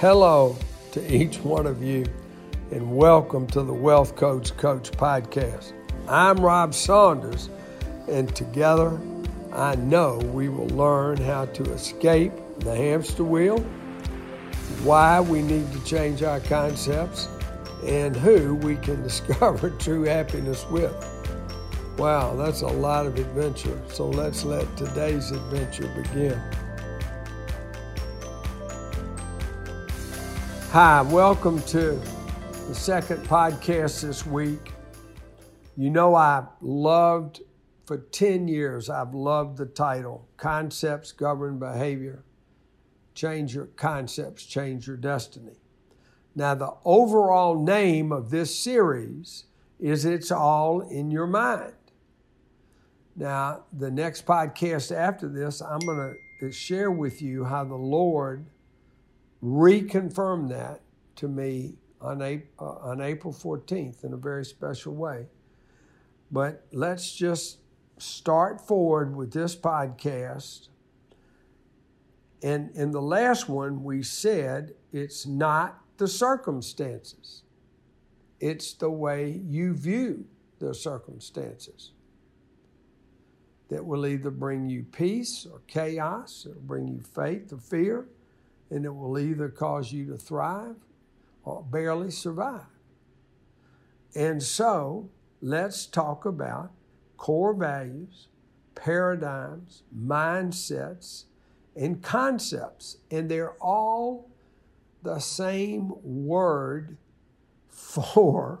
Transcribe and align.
Hello 0.00 0.56
to 0.92 1.12
each 1.12 1.38
one 1.38 1.66
of 1.66 1.82
you, 1.82 2.06
and 2.70 2.96
welcome 2.96 3.48
to 3.48 3.64
the 3.64 3.72
Wealth 3.72 4.14
Coach 4.14 4.56
Coach 4.56 4.92
podcast. 4.92 5.72
I'm 6.06 6.36
Rob 6.36 6.72
Saunders, 6.72 7.50
and 8.08 8.32
together 8.36 8.96
I 9.52 9.74
know 9.74 10.18
we 10.32 10.50
will 10.50 10.68
learn 10.68 11.16
how 11.16 11.46
to 11.46 11.72
escape 11.72 12.30
the 12.60 12.76
hamster 12.76 13.24
wheel, 13.24 13.58
why 14.84 15.18
we 15.18 15.42
need 15.42 15.72
to 15.72 15.84
change 15.84 16.22
our 16.22 16.38
concepts, 16.38 17.26
and 17.84 18.14
who 18.14 18.54
we 18.54 18.76
can 18.76 19.02
discover 19.08 19.70
true 19.80 20.04
happiness 20.04 20.64
with. 20.70 20.94
Wow, 21.98 22.36
that's 22.36 22.60
a 22.60 22.68
lot 22.68 23.06
of 23.06 23.18
adventure. 23.18 23.82
So 23.88 24.08
let's 24.08 24.44
let 24.44 24.76
today's 24.76 25.32
adventure 25.32 25.88
begin. 25.88 26.40
Hi, 30.72 31.00
welcome 31.00 31.62
to 31.62 31.98
the 32.68 32.74
second 32.74 33.26
podcast 33.26 34.02
this 34.02 34.26
week. 34.26 34.74
You 35.78 35.88
know, 35.88 36.14
I 36.14 36.44
loved 36.60 37.40
for 37.86 37.96
10 37.96 38.48
years, 38.48 38.90
I've 38.90 39.14
loved 39.14 39.56
the 39.56 39.64
title 39.64 40.28
Concepts 40.36 41.10
Govern 41.12 41.58
Behavior. 41.58 42.22
Change 43.14 43.54
your 43.54 43.68
concepts, 43.76 44.44
change 44.44 44.86
your 44.86 44.98
destiny. 44.98 45.56
Now, 46.34 46.54
the 46.54 46.74
overall 46.84 47.64
name 47.64 48.12
of 48.12 48.28
this 48.28 48.54
series 48.54 49.44
is 49.80 50.04
It's 50.04 50.30
All 50.30 50.82
in 50.82 51.10
Your 51.10 51.26
Mind. 51.26 51.72
Now, 53.16 53.64
the 53.72 53.90
next 53.90 54.26
podcast 54.26 54.94
after 54.94 55.30
this, 55.30 55.62
I'm 55.62 55.80
going 55.80 56.14
to 56.40 56.52
share 56.52 56.90
with 56.90 57.22
you 57.22 57.44
how 57.44 57.64
the 57.64 57.74
Lord 57.74 58.44
reconfirmed 59.42 60.48
that 60.48 60.80
to 61.16 61.28
me 61.28 61.76
on, 62.00 62.22
uh, 62.22 62.62
on 62.62 63.00
April 63.00 63.32
14th 63.32 64.04
in 64.04 64.12
a 64.12 64.16
very 64.16 64.44
special 64.44 64.94
way. 64.94 65.26
But 66.30 66.66
let's 66.72 67.14
just 67.14 67.58
start 67.98 68.60
forward 68.60 69.16
with 69.16 69.32
this 69.32 69.56
podcast. 69.56 70.68
And 72.42 72.70
in 72.76 72.92
the 72.92 73.02
last 73.02 73.48
one, 73.48 73.82
we 73.82 74.02
said 74.02 74.74
it's 74.92 75.26
not 75.26 75.80
the 75.96 76.08
circumstances, 76.08 77.42
it's 78.38 78.72
the 78.74 78.90
way 78.90 79.40
you 79.44 79.74
view 79.74 80.24
the 80.60 80.72
circumstances 80.72 81.92
that 83.68 83.84
will 83.84 84.06
either 84.06 84.30
bring 84.30 84.68
you 84.68 84.84
peace 84.84 85.46
or 85.50 85.60
chaos, 85.66 86.46
it'll 86.48 86.62
bring 86.62 86.88
you 86.88 87.00
faith 87.00 87.52
or 87.52 87.58
fear, 87.58 88.06
and 88.70 88.84
it 88.84 88.94
will 88.94 89.18
either 89.18 89.48
cause 89.48 89.92
you 89.92 90.06
to 90.06 90.16
thrive 90.16 90.76
or 91.44 91.62
barely 91.62 92.10
survive. 92.10 92.66
And 94.14 94.42
so 94.42 95.10
let's 95.40 95.86
talk 95.86 96.24
about 96.24 96.72
core 97.16 97.54
values, 97.54 98.28
paradigms, 98.74 99.82
mindsets, 99.96 101.24
and 101.76 102.02
concepts. 102.02 102.98
And 103.10 103.30
they're 103.30 103.52
all 103.54 104.30
the 105.02 105.18
same 105.20 105.92
word 106.02 106.96
for 107.68 108.60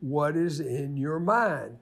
what 0.00 0.36
is 0.36 0.60
in 0.60 0.96
your 0.96 1.20
mind. 1.20 1.78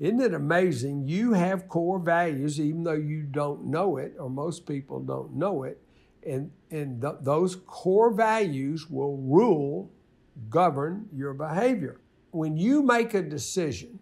Isn't 0.00 0.20
it 0.20 0.34
amazing? 0.34 1.06
You 1.06 1.34
have 1.34 1.68
core 1.68 2.00
values, 2.00 2.60
even 2.60 2.82
though 2.82 2.92
you 2.92 3.22
don't 3.22 3.66
know 3.66 3.96
it, 3.96 4.14
or 4.18 4.28
most 4.28 4.66
people 4.66 5.00
don't 5.00 5.34
know 5.34 5.62
it. 5.62 5.80
And, 6.26 6.50
and 6.70 7.00
th- 7.00 7.14
those 7.20 7.56
core 7.66 8.10
values 8.10 8.88
will 8.88 9.16
rule, 9.18 9.90
govern 10.48 11.08
your 11.12 11.34
behavior. 11.34 12.00
When 12.30 12.56
you 12.56 12.82
make 12.82 13.14
a 13.14 13.22
decision 13.22 13.98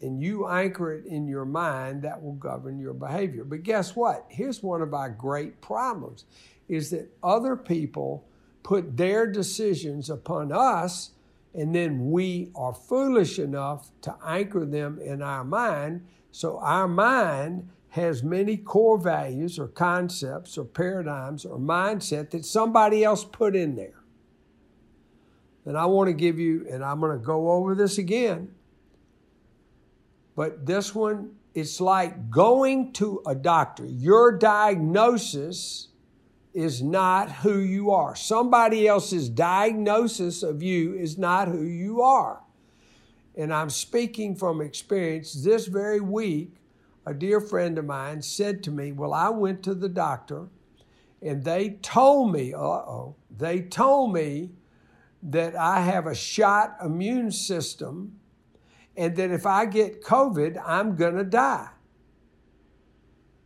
and 0.00 0.22
you 0.22 0.48
anchor 0.48 0.92
it 0.92 1.06
in 1.06 1.26
your 1.26 1.44
mind, 1.44 2.02
that 2.02 2.22
will 2.22 2.34
govern 2.34 2.78
your 2.78 2.94
behavior. 2.94 3.44
But 3.44 3.62
guess 3.62 3.96
what? 3.96 4.24
Here's 4.28 4.62
one 4.62 4.82
of 4.82 4.94
our 4.94 5.10
great 5.10 5.60
problems 5.60 6.24
is 6.68 6.90
that 6.90 7.08
other 7.22 7.56
people 7.56 8.24
put 8.62 8.96
their 8.96 9.26
decisions 9.26 10.10
upon 10.10 10.52
us 10.52 11.12
and 11.56 11.74
then 11.74 12.10
we 12.10 12.50
are 12.54 12.74
foolish 12.74 13.38
enough 13.38 13.90
to 14.02 14.14
anchor 14.24 14.66
them 14.66 14.98
in 15.00 15.22
our 15.22 15.42
mind. 15.42 16.06
So 16.30 16.58
our 16.58 16.86
mind 16.86 17.70
has 17.96 18.22
many 18.22 18.56
core 18.56 18.98
values 18.98 19.58
or 19.58 19.66
concepts 19.68 20.56
or 20.56 20.64
paradigms 20.64 21.44
or 21.44 21.58
mindset 21.58 22.30
that 22.30 22.44
somebody 22.44 23.02
else 23.02 23.24
put 23.24 23.56
in 23.56 23.74
there. 23.74 24.02
And 25.64 25.76
I 25.76 25.86
want 25.86 26.08
to 26.08 26.12
give 26.12 26.38
you, 26.38 26.66
and 26.70 26.84
I'm 26.84 27.00
going 27.00 27.18
to 27.18 27.24
go 27.24 27.50
over 27.50 27.74
this 27.74 27.98
again. 27.98 28.54
But 30.36 30.66
this 30.66 30.94
one, 30.94 31.32
it's 31.54 31.80
like 31.80 32.30
going 32.30 32.92
to 32.94 33.22
a 33.26 33.34
doctor. 33.34 33.86
Your 33.86 34.30
diagnosis 34.30 35.88
is 36.52 36.82
not 36.82 37.32
who 37.32 37.58
you 37.58 37.90
are. 37.90 38.14
Somebody 38.14 38.86
else's 38.86 39.28
diagnosis 39.28 40.42
of 40.42 40.62
you 40.62 40.94
is 40.94 41.16
not 41.16 41.48
who 41.48 41.62
you 41.62 42.02
are. 42.02 42.42
And 43.34 43.52
I'm 43.52 43.70
speaking 43.70 44.36
from 44.36 44.60
experience. 44.60 45.32
This 45.32 45.66
very 45.66 46.00
week, 46.00 46.56
a 47.06 47.14
dear 47.14 47.40
friend 47.40 47.78
of 47.78 47.84
mine 47.84 48.20
said 48.20 48.62
to 48.64 48.70
me, 48.70 48.92
Well, 48.92 49.14
I 49.14 49.28
went 49.28 49.62
to 49.64 49.74
the 49.74 49.88
doctor 49.88 50.48
and 51.22 51.44
they 51.44 51.70
told 51.82 52.32
me, 52.32 52.52
uh 52.52 52.58
oh, 52.58 53.16
they 53.34 53.60
told 53.62 54.12
me 54.12 54.50
that 55.22 55.56
I 55.56 55.80
have 55.80 56.06
a 56.06 56.14
shot 56.14 56.76
immune 56.84 57.30
system 57.30 58.18
and 58.96 59.16
that 59.16 59.30
if 59.30 59.46
I 59.46 59.66
get 59.66 60.02
COVID, 60.02 60.60
I'm 60.64 60.96
going 60.96 61.16
to 61.16 61.24
die. 61.24 61.68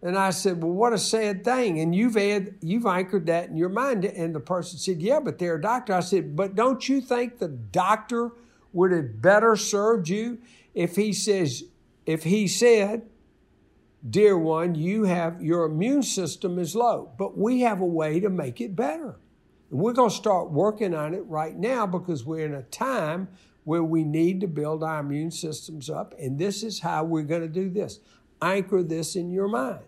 And 0.02 0.16
I 0.16 0.30
said, 0.30 0.62
Well, 0.62 0.72
what 0.72 0.92
a 0.94 0.98
sad 0.98 1.44
thing. 1.44 1.80
And 1.80 1.94
you've 1.94 2.16
you've 2.62 2.86
anchored 2.86 3.26
that 3.26 3.50
in 3.50 3.56
your 3.56 3.68
mind. 3.68 4.04
And 4.06 4.34
the 4.34 4.40
person 4.40 4.78
said, 4.78 5.02
Yeah, 5.02 5.20
but 5.20 5.38
they're 5.38 5.56
a 5.56 5.60
doctor. 5.60 5.92
I 5.92 6.00
said, 6.00 6.34
But 6.34 6.54
don't 6.54 6.88
you 6.88 7.00
think 7.02 7.38
the 7.38 7.48
doctor 7.48 8.32
would 8.72 8.92
have 8.92 9.20
better 9.20 9.56
served 9.56 10.08
you 10.08 10.38
if 10.74 10.96
he 10.96 11.12
says, 11.12 11.64
if 12.06 12.22
he 12.22 12.48
said, 12.48 13.09
Dear 14.08 14.38
one, 14.38 14.74
you 14.74 15.04
have 15.04 15.42
your 15.42 15.66
immune 15.66 16.02
system 16.02 16.58
is 16.58 16.74
low, 16.74 17.12
but 17.18 17.36
we 17.36 17.60
have 17.60 17.80
a 17.80 17.86
way 17.86 18.18
to 18.20 18.30
make 18.30 18.60
it 18.60 18.74
better. 18.74 19.16
And 19.70 19.78
we're 19.78 19.92
going 19.92 20.08
to 20.08 20.16
start 20.16 20.50
working 20.50 20.94
on 20.94 21.12
it 21.12 21.24
right 21.26 21.54
now 21.54 21.86
because 21.86 22.24
we're 22.24 22.46
in 22.46 22.54
a 22.54 22.62
time 22.62 23.28
where 23.64 23.84
we 23.84 24.02
need 24.02 24.40
to 24.40 24.46
build 24.46 24.82
our 24.82 25.00
immune 25.00 25.30
systems 25.30 25.90
up. 25.90 26.14
And 26.18 26.38
this 26.38 26.62
is 26.62 26.80
how 26.80 27.04
we're 27.04 27.24
going 27.24 27.42
to 27.42 27.48
do 27.48 27.68
this. 27.68 28.00
Anchor 28.40 28.82
this 28.82 29.16
in 29.16 29.30
your 29.30 29.48
mind. 29.48 29.84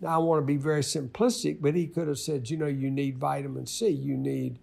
Now, 0.00 0.14
I 0.14 0.18
want 0.18 0.42
to 0.42 0.46
be 0.46 0.56
very 0.56 0.82
simplistic, 0.82 1.58
but 1.60 1.74
he 1.74 1.86
could 1.86 2.08
have 2.08 2.18
said, 2.18 2.48
you 2.48 2.56
know, 2.56 2.66
you 2.66 2.90
need 2.90 3.18
vitamin 3.18 3.66
C, 3.66 3.88
you 3.88 4.16
need, 4.16 4.58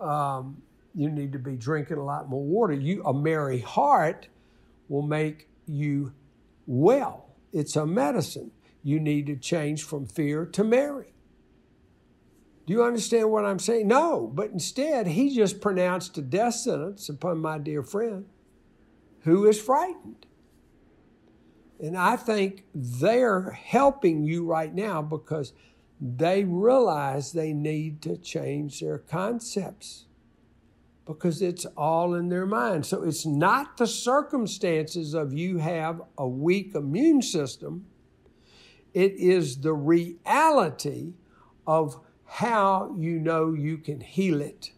um, 0.00 0.62
you 0.94 1.10
need 1.10 1.32
to 1.32 1.38
be 1.38 1.56
drinking 1.56 1.98
a 1.98 2.04
lot 2.04 2.28
more 2.28 2.42
water. 2.42 2.72
You, 2.72 3.04
a 3.04 3.12
merry 3.12 3.60
heart 3.60 4.28
will 4.88 5.02
make 5.02 5.48
you 5.66 6.12
well. 6.66 7.23
It's 7.54 7.76
a 7.76 7.86
medicine. 7.86 8.50
You 8.82 8.98
need 8.98 9.26
to 9.26 9.36
change 9.36 9.84
from 9.84 10.06
fear 10.06 10.44
to 10.44 10.64
merry. 10.64 11.14
Do 12.66 12.72
you 12.72 12.82
understand 12.82 13.30
what 13.30 13.44
I'm 13.44 13.60
saying? 13.60 13.86
No, 13.86 14.30
but 14.34 14.50
instead, 14.50 15.06
he 15.06 15.34
just 15.34 15.60
pronounced 15.60 16.18
a 16.18 16.22
death 16.22 16.54
sentence 16.54 17.08
upon 17.08 17.38
my 17.38 17.58
dear 17.58 17.82
friend 17.82 18.26
who 19.20 19.46
is 19.46 19.60
frightened. 19.60 20.26
And 21.78 21.96
I 21.96 22.16
think 22.16 22.64
they're 22.74 23.50
helping 23.50 24.24
you 24.24 24.44
right 24.44 24.74
now 24.74 25.00
because 25.00 25.52
they 26.00 26.44
realize 26.44 27.32
they 27.32 27.52
need 27.52 28.02
to 28.02 28.16
change 28.16 28.80
their 28.80 28.98
concepts 28.98 30.06
because 31.06 31.42
it's 31.42 31.66
all 31.76 32.14
in 32.14 32.28
their 32.28 32.46
mind. 32.46 32.86
So 32.86 33.02
it's 33.02 33.26
not 33.26 33.76
the 33.76 33.86
circumstances 33.86 35.14
of 35.14 35.34
you 35.34 35.58
have 35.58 36.00
a 36.16 36.26
weak 36.26 36.74
immune 36.74 37.22
system, 37.22 37.86
it 38.92 39.12
is 39.12 39.58
the 39.58 39.74
reality 39.74 41.14
of 41.66 42.00
how 42.24 42.94
you 42.96 43.18
know 43.18 43.52
you 43.52 43.76
can 43.78 44.00
heal 44.00 44.40
it 44.40 44.70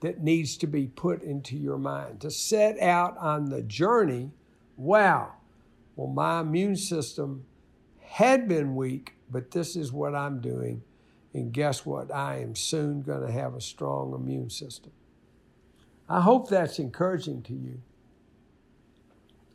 that 0.00 0.20
needs 0.22 0.56
to 0.56 0.66
be 0.66 0.86
put 0.86 1.22
into 1.22 1.56
your 1.56 1.78
mind. 1.78 2.20
To 2.20 2.30
set 2.30 2.78
out 2.80 3.16
on 3.18 3.48
the 3.48 3.62
journey 3.62 4.32
wow, 4.76 5.32
well, 5.96 6.08
my 6.08 6.40
immune 6.40 6.76
system 6.76 7.44
had 8.00 8.48
been 8.48 8.74
weak, 8.74 9.14
but 9.30 9.50
this 9.50 9.76
is 9.76 9.92
what 9.92 10.14
I'm 10.14 10.40
doing. 10.40 10.82
And 11.34 11.52
guess 11.52 11.86
what? 11.86 12.12
I 12.12 12.40
am 12.40 12.54
soon 12.54 13.02
going 13.02 13.26
to 13.26 13.32
have 13.32 13.54
a 13.54 13.60
strong 13.60 14.12
immune 14.14 14.50
system. 14.50 14.92
I 16.08 16.20
hope 16.20 16.48
that's 16.48 16.78
encouraging 16.78 17.42
to 17.44 17.54
you. 17.54 17.80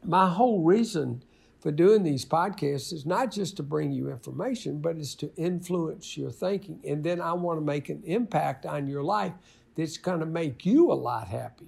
My 0.04 0.30
whole 0.30 0.64
reason 0.64 1.24
for 1.60 1.72
doing 1.72 2.04
these 2.04 2.26
podcasts 2.26 2.94
is 2.94 3.06
not 3.06 3.32
just 3.32 3.58
to 3.58 3.64
bring 3.64 3.92
you 3.92 4.10
information, 4.10 4.80
but 4.80 4.98
it's 4.98 5.16
to 5.16 5.34
influence 5.36 6.18
your 6.18 6.32
thinking. 6.32 6.80
And 6.88 7.04
then 7.04 7.20
I 7.20 7.34
want 7.34 7.60
to 7.60 7.66
make 7.66 7.90
an 7.90 8.02
impact 8.06 8.66
on 8.66 8.88
your 8.88 9.04
life 9.04 9.34
that's 9.76 9.98
going 9.98 10.20
to 10.20 10.26
make 10.26 10.66
you 10.66 10.92
a 10.92 10.96
lot 10.96 11.28
happier. 11.28 11.68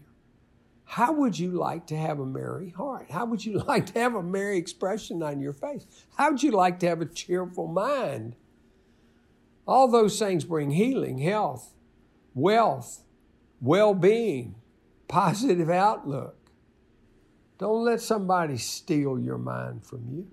How 0.85 1.11
would 1.11 1.37
you 1.37 1.51
like 1.51 1.85
to 1.87 1.97
have 1.97 2.19
a 2.19 2.25
merry 2.25 2.71
heart? 2.71 3.11
How 3.11 3.25
would 3.25 3.45
you 3.45 3.59
like 3.67 3.87
to 3.87 3.99
have 3.99 4.15
a 4.15 4.23
merry 4.23 4.57
expression 4.57 5.21
on 5.21 5.39
your 5.39 5.53
face? 5.53 5.85
How 6.17 6.31
would 6.31 6.41
you 6.41 6.51
like 6.51 6.79
to 6.79 6.87
have 6.87 7.01
a 7.01 7.05
cheerful 7.05 7.67
mind? 7.67 8.35
All 9.69 9.87
those 9.87 10.17
things 10.17 10.45
bring 10.45 10.71
healing, 10.71 11.19
health, 11.19 11.75
wealth, 12.33 13.03
well 13.61 13.93
being, 13.93 14.55
positive 15.07 15.69
outlook. 15.69 16.49
Don't 17.59 17.85
let 17.85 18.01
somebody 18.01 18.57
steal 18.57 19.19
your 19.19 19.37
mind 19.37 19.85
from 19.85 20.07
you. 20.09 20.27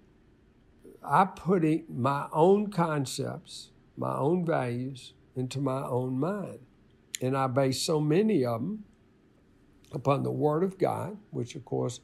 I 1.04 1.26
put 1.26 1.64
my 1.90 2.28
own 2.32 2.68
concepts, 2.68 3.72
my 3.98 4.16
own 4.16 4.46
values 4.46 5.12
into 5.36 5.60
my 5.60 5.82
own 5.82 6.18
mind. 6.18 6.60
And 7.20 7.36
I 7.36 7.46
base 7.46 7.82
so 7.82 8.00
many 8.00 8.42
of 8.42 8.62
them 8.62 8.84
upon 9.92 10.22
the 10.22 10.32
Word 10.32 10.62
of 10.62 10.78
God, 10.78 11.18
which 11.30 11.56
of 11.56 11.64
course 11.66 12.00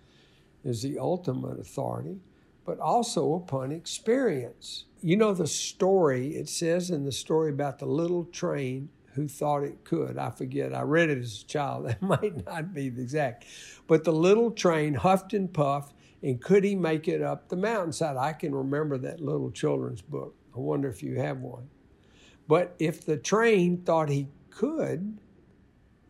is 0.64 0.82
the 0.82 0.98
ultimate 0.98 1.58
authority, 1.58 2.18
but 2.64 2.78
also 2.78 3.34
upon 3.34 3.72
experience. 3.72 4.84
You 5.00 5.16
know 5.16 5.34
the 5.34 5.46
story, 5.46 6.36
it 6.36 6.48
says 6.48 6.90
in 6.90 7.04
the 7.04 7.12
story 7.12 7.50
about 7.50 7.78
the 7.78 7.86
little 7.86 8.24
train 8.26 8.88
who 9.14 9.28
thought 9.28 9.62
it 9.62 9.84
could. 9.84 10.16
I 10.16 10.30
forget. 10.30 10.74
I 10.74 10.82
read 10.82 11.10
it 11.10 11.18
as 11.18 11.42
a 11.42 11.46
child. 11.46 11.84
That 11.86 12.02
might 12.02 12.46
not 12.46 12.72
be 12.72 12.88
the 12.88 13.02
exact. 13.02 13.44
But 13.86 14.04
the 14.04 14.12
little 14.12 14.50
train 14.50 14.94
huffed 14.94 15.34
and 15.34 15.52
puffed, 15.52 15.94
and 16.22 16.40
could 16.40 16.64
he 16.64 16.74
make 16.74 17.08
it 17.08 17.20
up 17.20 17.48
the 17.48 17.56
mountainside? 17.56 18.16
I 18.16 18.32
can 18.32 18.54
remember 18.54 18.96
that 18.98 19.20
little 19.20 19.50
children's 19.50 20.02
book. 20.02 20.34
I 20.56 20.60
wonder 20.60 20.88
if 20.88 21.02
you 21.02 21.16
have 21.16 21.38
one. 21.38 21.68
But 22.48 22.74
if 22.78 23.04
the 23.04 23.16
train 23.16 23.78
thought 23.78 24.08
he 24.08 24.28
could, 24.50 25.18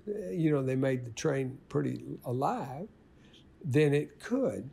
eh, 0.09 0.33
you 0.33 0.51
know, 0.51 0.63
they 0.63 0.77
made 0.77 1.05
the 1.05 1.11
train 1.11 1.59
pretty 1.69 2.03
alive, 2.25 2.89
then 3.65 3.95
it 3.95 4.21
could. 4.21 4.71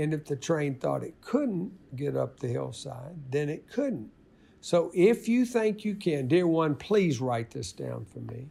And 0.00 0.14
if 0.14 0.24
the 0.24 0.36
train 0.36 0.76
thought 0.76 1.02
it 1.02 1.20
couldn't 1.20 1.72
get 1.94 2.16
up 2.16 2.40
the 2.40 2.48
hillside, 2.48 3.16
then 3.30 3.50
it 3.50 3.70
couldn't. 3.70 4.10
So 4.62 4.90
if 4.94 5.28
you 5.28 5.44
think 5.44 5.84
you 5.84 5.94
can, 5.94 6.26
dear 6.26 6.46
one, 6.46 6.74
please 6.74 7.20
write 7.20 7.50
this 7.50 7.70
down 7.70 8.06
for 8.06 8.20
me. 8.20 8.48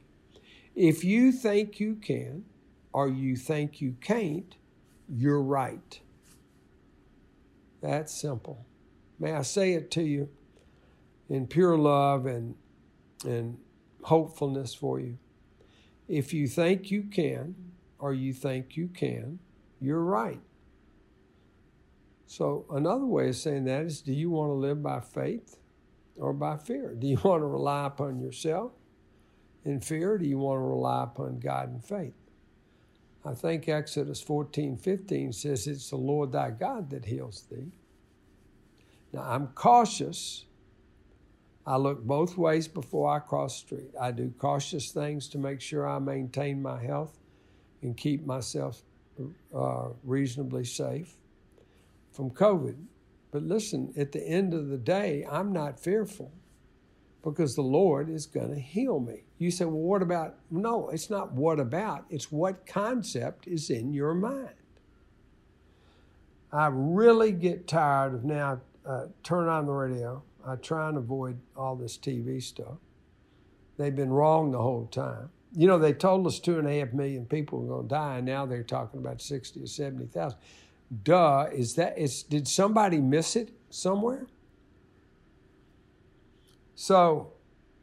If 0.75 1.03
you 1.03 1.31
think 1.31 1.79
you 1.79 1.95
can 1.95 2.45
or 2.93 3.09
you 3.09 3.35
think 3.35 3.81
you 3.81 3.95
can't, 3.99 4.55
you're 5.07 5.41
right. 5.41 5.99
That's 7.81 8.13
simple. 8.13 8.63
May 9.17 9.33
I 9.33 9.41
say 9.41 9.73
it 9.73 9.89
to 9.91 10.03
you 10.03 10.29
in 11.29 11.47
pure 11.47 11.79
love 11.79 12.27
and, 12.27 12.53
and 13.25 13.57
hopefulness 14.03 14.75
for 14.75 14.99
you. 14.99 15.17
If 16.07 16.31
you 16.31 16.47
think 16.47 16.91
you 16.91 17.05
can 17.11 17.55
or 17.97 18.13
you 18.13 18.33
think 18.33 18.77
you 18.77 18.87
can, 18.87 19.39
you're 19.81 20.03
right. 20.03 20.41
So, 22.29 22.65
another 22.69 23.07
way 23.07 23.29
of 23.29 23.35
saying 23.37 23.63
that 23.65 23.85
is 23.85 24.01
do 24.01 24.13
you 24.13 24.29
want 24.29 24.51
to 24.51 24.53
live 24.53 24.83
by 24.83 24.99
faith 24.99 25.57
or 26.15 26.31
by 26.31 26.57
fear? 26.57 26.93
Do 26.93 27.07
you 27.07 27.17
want 27.23 27.41
to 27.41 27.47
rely 27.47 27.87
upon 27.87 28.19
yourself 28.19 28.71
in 29.65 29.81
fear? 29.81 30.13
Or 30.13 30.17
do 30.19 30.27
you 30.27 30.37
want 30.37 30.59
to 30.59 30.63
rely 30.63 31.05
upon 31.05 31.39
God 31.39 31.73
in 31.73 31.79
faith? 31.79 32.13
I 33.25 33.33
think 33.33 33.67
Exodus 33.67 34.21
14 34.21 34.77
15 34.77 35.33
says 35.33 35.65
it's 35.65 35.89
the 35.89 35.95
Lord 35.95 36.31
thy 36.31 36.51
God 36.51 36.91
that 36.91 37.05
heals 37.05 37.47
thee. 37.49 37.71
Now, 39.11 39.23
I'm 39.23 39.47
cautious. 39.47 40.45
I 41.65 41.77
look 41.77 42.03
both 42.03 42.37
ways 42.37 42.67
before 42.67 43.11
I 43.11 43.19
cross 43.19 43.59
the 43.59 43.67
street. 43.67 43.91
I 43.99 44.11
do 44.11 44.31
cautious 44.37 44.91
things 44.91 45.29
to 45.29 45.39
make 45.39 45.61
sure 45.61 45.89
I 45.89 45.97
maintain 45.97 46.61
my 46.61 46.79
health 46.79 47.17
and 47.81 47.97
keep 47.97 48.23
myself 48.23 48.83
uh, 49.51 49.87
reasonably 50.03 50.63
safe 50.63 51.15
from 52.19 52.31
COVID. 52.31 52.75
But 53.31 53.43
listen, 53.43 53.93
at 53.95 54.11
the 54.11 54.21
end 54.21 54.53
of 54.53 54.67
the 54.67 54.77
day, 54.77 55.25
I'm 55.31 55.53
not 55.53 55.79
fearful 55.79 56.33
because 57.23 57.55
the 57.55 57.61
Lord 57.61 58.09
is 58.09 58.25
going 58.25 58.53
to 58.53 58.59
heal 58.59 58.99
me. 58.99 59.23
You 59.37 59.51
say, 59.51 59.63
well, 59.63 59.75
what 59.75 60.01
about? 60.01 60.35
No, 60.51 60.89
it's 60.89 61.09
not 61.09 61.31
what 61.31 61.61
about, 61.61 62.03
it's 62.09 62.29
what 62.29 62.65
concept 62.65 63.47
is 63.47 63.69
in 63.69 63.93
your 63.93 64.13
mind. 64.13 64.49
I 66.51 66.67
really 66.73 67.31
get 67.31 67.69
tired 67.69 68.13
of 68.13 68.25
now 68.25 68.59
uh, 68.85 69.05
turn 69.23 69.47
on 69.47 69.65
the 69.65 69.71
radio. 69.71 70.21
I 70.45 70.55
try 70.55 70.89
and 70.89 70.97
avoid 70.97 71.39
all 71.55 71.77
this 71.77 71.97
TV 71.97 72.43
stuff. 72.43 72.79
They've 73.77 73.95
been 73.95 74.11
wrong 74.11 74.51
the 74.51 74.61
whole 74.61 74.87
time. 74.87 75.29
You 75.55 75.67
know, 75.67 75.79
they 75.79 75.93
told 75.93 76.27
us 76.27 76.37
two 76.37 76.59
and 76.59 76.67
a 76.67 76.79
half 76.79 76.91
million 76.91 77.25
people 77.25 77.59
were 77.59 77.75
going 77.75 77.87
to 77.87 77.95
die, 77.95 78.17
and 78.17 78.25
now 78.25 78.45
they're 78.45 78.61
talking 78.61 78.99
about 78.99 79.21
60 79.21 79.63
or 79.63 79.67
70,000 79.67 80.37
duh, 81.03 81.47
is 81.51 81.75
that 81.75 81.97
is 81.97 82.23
did 82.23 82.47
somebody 82.47 82.99
miss 82.99 83.35
it 83.35 83.51
somewhere? 83.69 84.27
So, 86.75 87.33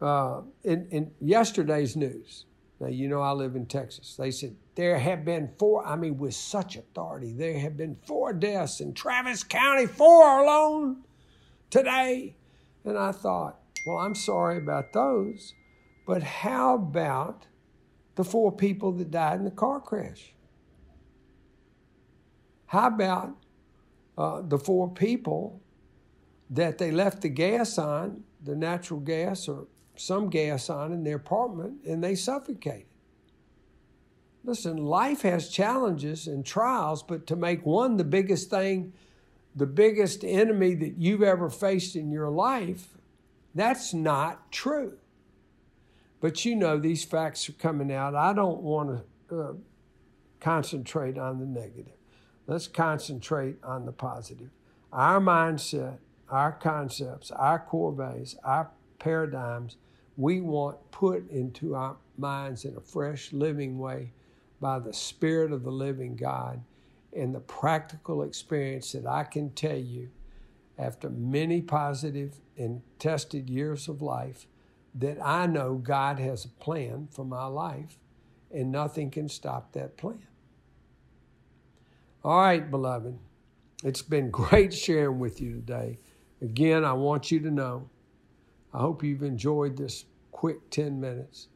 uh, 0.00 0.40
in, 0.64 0.88
in 0.90 1.10
yesterday's 1.20 1.96
news, 1.96 2.46
now 2.80 2.88
you 2.88 3.08
know 3.08 3.20
I 3.20 3.32
live 3.32 3.54
in 3.54 3.66
Texas. 3.66 4.16
They 4.16 4.30
said 4.30 4.56
there 4.74 4.98
have 4.98 5.24
been 5.24 5.50
four. 5.58 5.86
I 5.86 5.96
mean, 5.96 6.18
with 6.18 6.34
such 6.34 6.76
authority, 6.76 7.32
there 7.32 7.58
have 7.58 7.76
been 7.76 7.96
four 8.06 8.32
deaths 8.32 8.80
in 8.80 8.94
Travis 8.94 9.42
County, 9.42 9.86
four 9.86 10.42
alone 10.42 11.04
today. 11.70 12.36
And 12.84 12.96
I 12.96 13.12
thought, 13.12 13.58
well, 13.86 13.98
I'm 13.98 14.14
sorry 14.14 14.58
about 14.58 14.92
those, 14.92 15.54
but 16.06 16.22
how 16.22 16.74
about 16.74 17.46
the 18.14 18.24
four 18.24 18.52
people 18.52 18.92
that 18.92 19.10
died 19.10 19.38
in 19.38 19.44
the 19.44 19.50
car 19.50 19.80
crash? 19.80 20.35
How 22.66 22.88
about 22.88 23.36
uh, 24.18 24.42
the 24.42 24.58
four 24.58 24.90
people 24.90 25.60
that 26.50 26.78
they 26.78 26.90
left 26.90 27.22
the 27.22 27.28
gas 27.28 27.78
on, 27.78 28.24
the 28.42 28.54
natural 28.54 29.00
gas 29.00 29.48
or 29.48 29.66
some 29.96 30.28
gas 30.28 30.68
on 30.68 30.92
in 30.92 31.04
their 31.04 31.16
apartment, 31.16 31.84
and 31.86 32.02
they 32.02 32.14
suffocated? 32.14 32.86
Listen, 34.44 34.76
life 34.76 35.22
has 35.22 35.48
challenges 35.48 36.28
and 36.28 36.46
trials, 36.46 37.02
but 37.02 37.26
to 37.26 37.34
make 37.34 37.66
one 37.66 37.96
the 37.96 38.04
biggest 38.04 38.48
thing, 38.48 38.92
the 39.56 39.66
biggest 39.66 40.22
enemy 40.22 40.74
that 40.74 40.98
you've 40.98 41.22
ever 41.22 41.50
faced 41.50 41.96
in 41.96 42.12
your 42.12 42.30
life, 42.30 42.96
that's 43.56 43.92
not 43.92 44.52
true. 44.52 44.98
But 46.20 46.44
you 46.44 46.54
know, 46.54 46.78
these 46.78 47.04
facts 47.04 47.48
are 47.48 47.52
coming 47.52 47.92
out. 47.92 48.14
I 48.14 48.32
don't 48.32 48.62
want 48.62 49.02
to 49.28 49.40
uh, 49.40 49.52
concentrate 50.40 51.18
on 51.18 51.40
the 51.40 51.46
negative. 51.46 51.95
Let's 52.46 52.68
concentrate 52.68 53.56
on 53.64 53.86
the 53.86 53.92
positive. 53.92 54.50
Our 54.92 55.20
mindset, 55.20 55.98
our 56.28 56.52
concepts, 56.52 57.30
our 57.30 57.58
core 57.58 57.92
values, 57.92 58.36
our 58.44 58.70
paradigms, 58.98 59.76
we 60.16 60.40
want 60.40 60.90
put 60.90 61.28
into 61.30 61.74
our 61.74 61.96
minds 62.16 62.64
in 62.64 62.76
a 62.76 62.80
fresh, 62.80 63.32
living 63.32 63.78
way 63.78 64.12
by 64.60 64.78
the 64.78 64.92
Spirit 64.92 65.52
of 65.52 65.62
the 65.62 65.70
living 65.70 66.16
God 66.16 66.62
and 67.14 67.34
the 67.34 67.40
practical 67.40 68.22
experience 68.22 68.92
that 68.92 69.06
I 69.06 69.24
can 69.24 69.50
tell 69.50 69.76
you 69.76 70.10
after 70.78 71.10
many 71.10 71.60
positive 71.62 72.40
and 72.56 72.82
tested 72.98 73.50
years 73.50 73.88
of 73.88 74.02
life 74.02 74.46
that 74.94 75.18
I 75.22 75.46
know 75.46 75.74
God 75.74 76.18
has 76.18 76.44
a 76.44 76.48
plan 76.48 77.08
for 77.10 77.24
my 77.24 77.46
life 77.46 77.98
and 78.52 78.72
nothing 78.72 79.10
can 79.10 79.28
stop 79.28 79.72
that 79.72 79.96
plan. 79.96 80.26
All 82.26 82.40
right, 82.40 82.68
beloved. 82.68 83.16
It's 83.84 84.02
been 84.02 84.30
great 84.32 84.74
sharing 84.74 85.20
with 85.20 85.40
you 85.40 85.52
today. 85.52 86.00
Again, 86.42 86.84
I 86.84 86.92
want 86.92 87.30
you 87.30 87.38
to 87.38 87.52
know, 87.52 87.88
I 88.74 88.78
hope 88.78 89.04
you've 89.04 89.22
enjoyed 89.22 89.76
this 89.76 90.06
quick 90.32 90.68
10 90.70 91.00
minutes. 91.00 91.46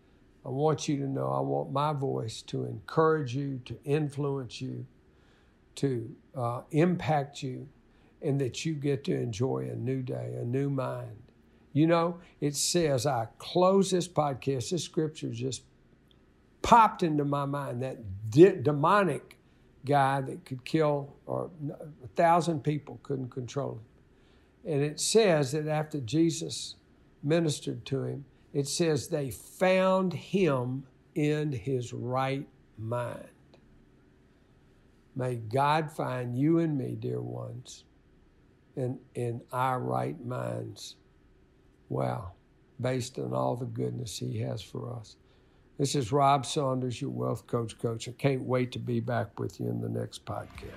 I 0.47 0.49
want 0.49 0.89
you 0.89 0.97
to 0.99 1.09
know 1.09 1.29
I 1.29 1.41
want 1.41 1.73
my 1.73 1.93
voice 1.93 2.41
to 2.43 2.67
encourage 2.67 3.35
you, 3.35 3.61
to 3.65 3.77
influence 3.85 4.61
you, 4.61 4.87
to 5.75 6.15
uh, 6.37 6.61
impact 6.71 7.43
you, 7.43 7.69
and 8.23 8.41
that 8.41 8.65
you 8.65 8.75
get 8.75 9.03
to 9.05 9.17
enjoy 9.17 9.69
a 9.73 9.75
new 9.75 10.03
day, 10.03 10.37
a 10.41 10.45
new 10.45 10.71
mind. 10.71 11.21
You 11.73 11.89
know, 11.89 12.21
it 12.41 12.55
says, 12.55 13.07
I 13.07 13.27
close 13.39 13.91
this 13.91 14.07
podcast, 14.07 14.71
this 14.71 14.85
scripture 14.85 15.31
just 15.31 15.65
popped 16.63 17.03
into 17.03 17.25
my 17.25 17.45
mind, 17.45 17.83
that 17.83 18.31
de- 18.31 18.55
demonic 18.55 19.37
guy 19.85 20.21
that 20.21 20.45
could 20.45 20.65
kill 20.65 21.15
or 21.27 21.51
a 22.05 22.09
thousand 22.09 22.63
people 22.63 23.01
couldn't 23.03 23.31
control 23.31 23.73
him. 24.65 24.73
And 24.73 24.83
it 24.83 25.01
says 25.01 25.53
that 25.53 25.67
after 25.67 26.01
Jesus 26.01 26.77
ministered 27.23 27.85
to 27.87 28.05
him, 28.05 28.25
it 28.53 28.69
says 28.69 29.09
they 29.09 29.31
found 29.31 30.13
him 30.13 30.85
in 31.15 31.53
his 31.53 31.93
right 31.93 32.47
mind. 32.79 33.29
May 35.17 35.37
God 35.37 35.91
find 35.91 36.37
you 36.37 36.59
and 36.59 36.77
me, 36.77 36.97
dear 36.99 37.21
ones, 37.21 37.85
in, 38.77 38.99
in 39.15 39.41
our 39.53 39.81
right 39.81 40.19
minds. 40.25 40.97
Wow, 41.89 42.33
based 42.81 43.19
on 43.19 43.35
all 43.35 43.57
the 43.57 43.67
goodness 43.67 44.17
He 44.19 44.39
has 44.41 44.63
for 44.63 44.95
us. 44.95 45.17
This 45.81 45.95
is 45.95 46.13
Rob 46.13 46.45
Saunders, 46.45 47.01
your 47.01 47.09
Wealth 47.09 47.47
Coach 47.47 47.79
Coach. 47.79 48.07
I 48.07 48.13
can't 48.13 48.43
wait 48.43 48.71
to 48.73 48.79
be 48.79 49.01
back 49.01 49.41
with 49.41 49.59
you 49.59 49.71
in 49.71 49.81
the 49.81 49.89
next 49.89 50.27
podcast. 50.27 50.75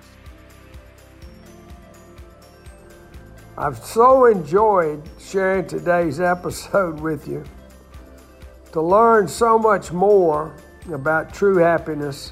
I've 3.57 3.83
so 3.83 4.27
enjoyed 4.27 5.03
sharing 5.19 5.67
today's 5.67 6.21
episode 6.21 7.01
with 7.01 7.27
you. 7.27 7.43
To 8.71 8.81
learn 8.81 9.27
so 9.27 9.59
much 9.59 9.91
more 9.91 10.55
about 10.89 11.33
true 11.33 11.57
happiness, 11.57 12.31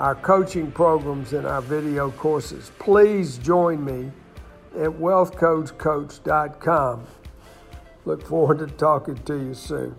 our 0.00 0.16
coaching 0.16 0.72
programs, 0.72 1.34
and 1.34 1.46
our 1.46 1.62
video 1.62 2.10
courses, 2.10 2.72
please 2.80 3.38
join 3.38 3.84
me 3.84 4.10
at 4.74 4.90
wealthcoachcoach.com. 4.90 7.06
Look 8.04 8.26
forward 8.26 8.58
to 8.58 8.66
talking 8.66 9.18
to 9.18 9.36
you 9.36 9.54
soon. 9.54 9.94